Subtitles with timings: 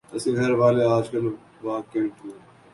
[0.11, 1.25] اس کے گھر والے آجکل
[1.63, 2.37] واہ کینٹ میں